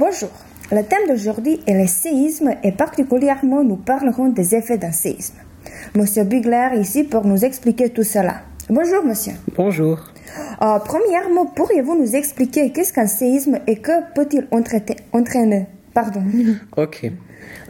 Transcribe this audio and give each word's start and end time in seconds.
Bonjour. 0.00 0.30
Le 0.72 0.82
thème 0.82 1.06
d'aujourd'hui 1.08 1.60
est 1.66 1.74
le 1.78 1.86
séisme 1.86 2.52
et 2.64 2.72
particulièrement 2.72 3.62
nous 3.62 3.76
parlerons 3.76 4.30
des 4.30 4.54
effets 4.54 4.78
d'un 4.78 4.92
séisme. 4.92 5.34
Monsieur 5.94 6.24
Bugler 6.24 6.68
est 6.74 6.80
ici 6.80 7.04
pour 7.04 7.26
nous 7.26 7.44
expliquer 7.44 7.90
tout 7.90 8.02
cela. 8.02 8.36
Bonjour 8.70 9.04
monsieur. 9.04 9.34
Bonjour. 9.54 9.98
Euh, 10.62 10.78
premièrement, 10.82 11.44
pourriez-vous 11.44 11.98
nous 12.00 12.16
expliquer 12.16 12.72
qu'est-ce 12.72 12.94
qu'un 12.94 13.06
séisme 13.08 13.58
et 13.66 13.76
que 13.76 13.92
peut-il 14.14 14.46
entraîner- 15.12 15.66
Pardon? 15.92 16.22
Ok. 16.78 17.10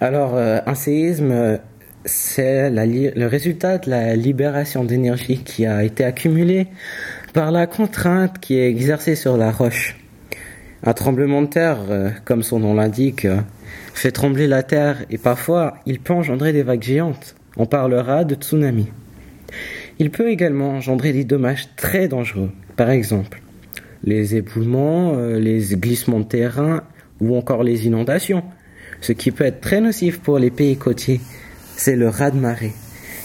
Alors, 0.00 0.36
euh, 0.36 0.60
un 0.66 0.76
séisme, 0.76 1.32
euh, 1.32 1.56
c'est 2.04 2.70
le 2.70 3.26
résultat 3.26 3.78
de 3.78 3.90
la 3.90 4.14
libération 4.14 4.84
d'énergie 4.84 5.42
qui 5.42 5.66
a 5.66 5.82
été 5.82 6.04
accumulée 6.04 6.68
par 7.34 7.50
la 7.50 7.66
contrainte 7.66 8.38
qui 8.38 8.56
est 8.56 8.68
exercée 8.70 9.16
sur 9.16 9.36
la 9.36 9.50
roche. 9.50 9.99
Un 10.82 10.94
tremblement 10.94 11.42
de 11.42 11.46
terre, 11.46 11.78
euh, 11.90 12.10
comme 12.24 12.42
son 12.42 12.60
nom 12.60 12.72
l'indique, 12.72 13.26
euh, 13.26 13.40
fait 13.92 14.12
trembler 14.12 14.46
la 14.46 14.62
terre 14.62 15.04
et 15.10 15.18
parfois 15.18 15.74
il 15.84 16.00
peut 16.00 16.14
engendrer 16.14 16.54
des 16.54 16.62
vagues 16.62 16.82
géantes. 16.82 17.34
On 17.58 17.66
parlera 17.66 18.24
de 18.24 18.34
tsunami. 18.34 18.88
Il 19.98 20.10
peut 20.10 20.30
également 20.30 20.70
engendrer 20.70 21.12
des 21.12 21.24
dommages 21.24 21.68
très 21.76 22.08
dangereux. 22.08 22.50
Par 22.76 22.88
exemple, 22.88 23.42
les 24.04 24.36
éboulements, 24.36 25.16
euh, 25.16 25.38
les 25.38 25.60
glissements 25.76 26.20
de 26.20 26.24
terrain 26.24 26.82
ou 27.20 27.36
encore 27.36 27.62
les 27.62 27.86
inondations. 27.86 28.42
Ce 29.02 29.12
qui 29.12 29.32
peut 29.32 29.44
être 29.44 29.60
très 29.60 29.82
nocif 29.82 30.20
pour 30.20 30.38
les 30.38 30.50
pays 30.50 30.76
côtiers, 30.76 31.20
c'est 31.76 31.96
le 31.96 32.08
raz-de-marée, 32.08 32.72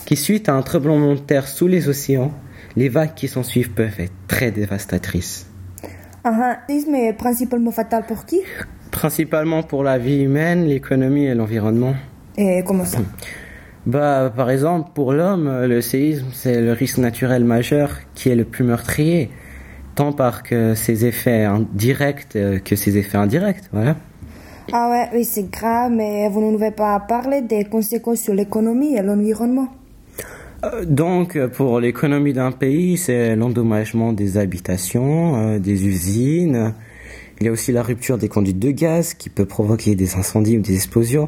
qui 0.06 0.18
suite 0.18 0.50
à 0.50 0.56
un 0.56 0.62
tremblement 0.62 1.14
de 1.14 1.20
terre 1.20 1.48
sous 1.48 1.68
les 1.68 1.88
océans, 1.88 2.34
les 2.76 2.90
vagues 2.90 3.14
qui 3.16 3.30
s'en 3.30 3.44
suivent 3.44 3.72
peuvent 3.72 4.00
être 4.00 4.14
très 4.28 4.52
dévastatrices. 4.52 5.48
Ah, 6.28 6.58
est 6.68 7.14
principalement 7.14 7.70
fatal 7.70 8.04
pour 8.08 8.26
qui? 8.26 8.42
Principalement 8.90 9.62
pour 9.62 9.84
la 9.84 10.00
vie 10.00 10.24
humaine, 10.24 10.66
l'économie 10.66 11.26
et 11.26 11.36
l'environnement. 11.36 11.94
Et 12.36 12.64
comment 12.66 12.84
ça? 12.84 12.98
Bah, 13.86 14.34
par 14.36 14.50
exemple, 14.50 14.90
pour 14.96 15.14
l'homme, 15.14 15.66
le 15.66 15.82
séisme, 15.82 16.26
c'est 16.34 16.60
le 16.62 16.72
risque 16.72 16.98
naturel 16.98 17.44
majeur 17.44 17.92
qui 18.16 18.30
est 18.30 18.36
le 18.36 18.44
plus 18.44 18.64
meurtrier, 18.64 19.30
tant 19.94 20.14
par 20.14 20.42
que 20.42 20.74
ses 20.74 21.06
effets 21.06 21.48
directs 21.74 22.36
euh, 22.36 22.58
que 22.58 22.76
ses 22.76 22.98
effets 22.98 23.20
indirects, 23.20 23.70
voilà. 23.72 23.96
Ah 24.74 24.90
ouais, 24.90 25.10
oui, 25.14 25.26
c'est 25.26 25.52
grave, 25.52 25.92
mais 25.92 26.28
vous 26.30 26.42
ne 26.42 26.50
nous 26.50 26.64
avez 26.64 26.72
pas 26.72 27.00
parlé 27.02 27.42
des 27.44 27.66
conséquences 27.66 28.22
sur 28.22 28.34
l'économie 28.34 28.96
et 28.96 29.04
l'environnement. 29.04 29.68
Euh, 30.66 30.86
Donc, 30.86 31.38
pour 31.48 31.80
l'économie 31.80 32.34
d'un 32.34 32.52
pays, 32.52 32.98
c'est 32.98 33.36
l'endommagement 33.36 34.14
des 34.14 34.38
habitations, 34.38 35.36
euh, 35.56 35.60
des 35.60 35.86
usines. 35.86 36.74
Il 37.40 37.46
y 37.46 37.50
a 37.50 37.52
aussi 37.52 37.72
la 37.72 37.84
rupture 37.84 38.18
des 38.18 38.30
conduites 38.30 38.60
de 38.60 38.72
gaz 38.72 39.14
qui 39.14 39.30
peut 39.30 39.46
provoquer 39.46 39.96
des 39.96 40.16
incendies 40.16 40.58
ou 40.58 40.62
des 40.62 40.76
explosions. 40.76 41.28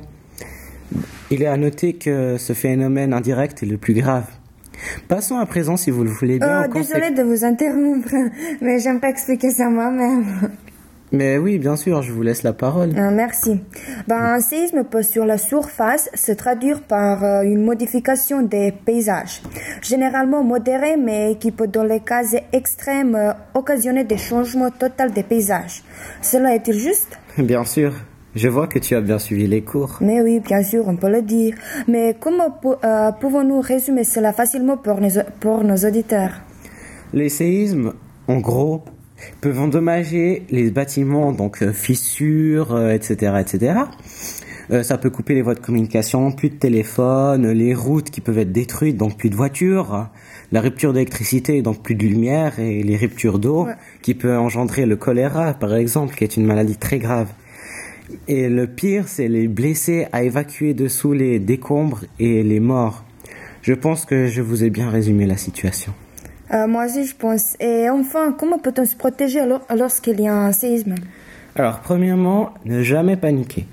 Il 1.31 1.43
est 1.43 1.47
à 1.47 1.57
noter 1.57 1.93
que 1.93 2.37
ce 2.37 2.53
phénomène 2.53 3.11
indirect 3.13 3.61
est 3.63 3.65
le 3.65 3.77
plus 3.77 3.93
grave. 3.93 4.25
Passons 5.09 5.37
à 5.37 5.45
présent, 5.45 5.75
si 5.75 5.91
vous 5.91 6.03
le 6.03 6.09
voulez 6.09 6.39
bien. 6.39 6.67
Consé- 6.67 6.93
désolée 6.93 7.11
de 7.11 7.23
vous 7.23 7.43
interrompre, 7.43 8.13
mais 8.61 8.79
j'aime 8.79 8.99
pas 9.01 9.09
expliquer 9.09 9.49
ça 9.51 9.69
moi-même. 9.69 10.25
Mais 11.13 11.37
oui, 11.37 11.57
bien 11.57 11.77
sûr, 11.77 12.01
je 12.01 12.11
vous 12.11 12.21
laisse 12.21 12.43
la 12.43 12.51
parole. 12.51 12.89
Euh, 12.97 13.11
merci. 13.11 13.61
Ben, 14.09 14.17
un 14.35 14.39
séisme 14.41 14.83
peut 14.83 15.03
sur 15.03 15.25
la 15.25 15.37
surface 15.37 16.09
se 16.13 16.33
traduire 16.33 16.81
par 16.81 17.23
euh, 17.23 17.43
une 17.43 17.63
modification 17.63 18.41
des 18.41 18.73
paysages, 18.73 19.41
généralement 19.81 20.43
modérée, 20.43 20.97
mais 20.97 21.37
qui 21.39 21.51
peut 21.51 21.67
dans 21.67 21.83
les 21.85 22.01
cas 22.01 22.23
extrêmes 22.51 23.15
euh, 23.15 23.31
occasionner 23.53 24.03
des 24.03 24.17
changements 24.17 24.69
totaux 24.69 25.07
des 25.13 25.23
paysages. 25.23 25.81
Cela 26.21 26.53
est-il 26.55 26.73
juste? 26.77 27.17
Bien 27.37 27.63
sûr, 27.63 27.93
je 28.35 28.49
vois 28.49 28.67
que 28.67 28.77
tu 28.79 28.93
as 28.93 28.99
bien 29.01 29.17
suivi 29.17 29.47
les 29.47 29.61
cours. 29.63 29.99
Mais 30.01 30.21
oui, 30.21 30.41
bien 30.41 30.61
sûr, 30.61 30.89
on 30.89 30.97
peut 30.97 31.09
le 31.09 31.21
dire. 31.21 31.55
Mais 31.87 32.17
comment 32.19 32.51
pou- 32.51 32.75
pouvons-nous 33.21 33.61
résumer 33.61 34.03
cela 34.03 34.33
facilement 34.33 34.75
pour 34.75 34.99
nos, 34.99 35.09
pour 35.39 35.63
nos 35.63 35.77
auditeurs? 35.77 36.31
Les 37.13 37.29
séismes, 37.29 37.93
en 38.27 38.39
gros, 38.39 38.83
peuvent 39.41 39.59
endommager 39.59 40.43
les 40.49 40.69
bâtiments, 40.71 41.31
donc 41.31 41.61
euh, 41.61 41.71
fissures, 41.71 42.73
euh, 42.73 42.91
etc., 42.93 43.33
etc. 43.39 43.79
Euh, 44.71 44.83
ça 44.83 44.97
peut 44.97 45.09
couper 45.09 45.33
les 45.33 45.41
voies 45.41 45.55
de 45.55 45.59
communication, 45.59 46.31
plus 46.31 46.49
de 46.49 46.55
téléphone, 46.55 47.49
les 47.51 47.73
routes 47.73 48.09
qui 48.09 48.21
peuvent 48.21 48.37
être 48.37 48.51
détruites, 48.51 48.97
donc 48.97 49.17
plus 49.17 49.29
de 49.29 49.35
voitures, 49.35 50.07
la 50.51 50.61
rupture 50.61 50.93
d'électricité, 50.93 51.61
donc 51.61 51.81
plus 51.81 51.95
de 51.95 52.03
lumière, 52.03 52.59
et 52.59 52.83
les 52.83 52.97
ruptures 52.97 53.39
d'eau, 53.39 53.65
Ouais. 53.65 53.73
qui 54.01 54.13
peut 54.13 54.35
engendrer 54.37 54.85
le 54.85 54.95
choléra, 54.97 55.53
par 55.53 55.73
exemple, 55.75 56.15
qui 56.15 56.23
est 56.23 56.35
une 56.37 56.45
maladie 56.45 56.77
très 56.77 56.99
grave. 56.99 57.27
Et 58.27 58.47
le 58.49 58.67
pire, 58.67 59.07
c'est 59.07 59.27
les 59.27 59.47
blessés 59.47 60.07
à 60.11 60.23
évacuer 60.23 60.73
dessous 60.73 61.13
les 61.13 61.39
décombres 61.39 62.03
et 62.19 62.43
les 62.43 62.59
morts. 62.59 63.03
Je 63.61 63.73
pense 63.73 64.05
que 64.05 64.27
je 64.27 64.41
vous 64.41 64.63
ai 64.63 64.69
bien 64.69 64.89
résumé 64.89 65.25
la 65.25 65.35
situation. 65.37 65.93
Euh, 66.53 66.67
Moi 66.67 66.85
aussi, 66.85 67.05
je 67.05 67.15
pense. 67.15 67.55
Et 67.59 67.89
enfin, 67.89 68.31
comment 68.31 68.59
peut-on 68.59 68.85
se 68.85 68.95
protéger 68.95 69.41
lorsqu'il 69.75 70.21
y 70.21 70.27
a 70.27 70.35
un 70.35 70.51
séisme? 70.51 70.95
Alors, 71.55 71.79
premièrement, 71.79 72.53
ne 72.65 72.83
jamais 72.83 73.17
paniquer. 73.17 73.65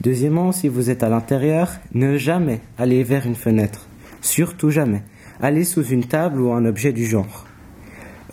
Deuxièmement, 0.00 0.52
si 0.52 0.68
vous 0.68 0.90
êtes 0.90 1.02
à 1.02 1.08
l'intérieur, 1.08 1.70
ne 1.94 2.16
jamais 2.16 2.60
aller 2.78 3.02
vers 3.02 3.26
une 3.26 3.34
fenêtre. 3.34 3.88
Surtout 4.20 4.70
jamais. 4.70 5.02
Allez 5.40 5.64
sous 5.64 5.84
une 5.84 6.04
table 6.04 6.40
ou 6.40 6.52
un 6.52 6.64
objet 6.64 6.92
du 6.92 7.06
genre. 7.06 7.46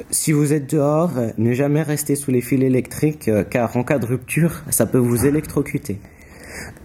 Si 0.09 0.31
vous 0.31 0.53
êtes 0.53 0.69
dehors, 0.69 1.17
euh, 1.17 1.29
ne 1.37 1.53
jamais 1.53 1.81
rester 1.81 2.15
sous 2.15 2.31
les 2.31 2.41
fils 2.41 2.61
électriques, 2.61 3.27
euh, 3.27 3.43
car 3.43 3.75
en 3.77 3.83
cas 3.83 3.99
de 3.99 4.05
rupture, 4.05 4.63
ça 4.69 4.85
peut 4.85 4.97
vous 4.97 5.25
électrocuter. 5.25 5.99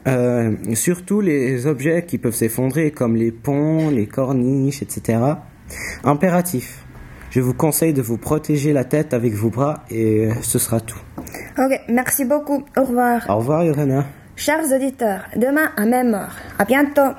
Euh, 0.07 0.53
surtout 0.75 1.21
les 1.21 1.67
objets 1.67 2.05
qui 2.07 2.19
peuvent 2.19 2.35
s'effondrer, 2.35 2.91
comme 2.91 3.17
les 3.17 3.33
ponts, 3.33 3.91
les 3.91 4.07
corniches, 4.07 4.83
etc. 4.83 5.19
Impératif. 6.05 6.86
Je 7.37 7.43
vous 7.43 7.53
conseille 7.53 7.93
de 7.93 8.01
vous 8.01 8.17
protéger 8.17 8.73
la 8.73 8.85
tête 8.85 9.13
avec 9.13 9.35
vos 9.35 9.51
bras 9.51 9.85
et 9.91 10.25
euh, 10.25 10.33
ce 10.41 10.59
sera 10.59 10.81
tout. 10.81 10.99
Ok, 11.59 11.83
merci 11.87 12.25
beaucoup. 12.25 12.65
Au 12.79 12.85
revoir. 12.85 13.29
Au 13.29 13.37
revoir, 13.37 13.63
Johanna. 13.67 14.07
Chers 14.37 14.73
auditeurs, 14.75 15.21
demain 15.37 15.69
à 15.77 15.85
même 15.85 16.15
heure. 16.15 16.35
À 16.59 16.65
bientôt. 16.65 17.13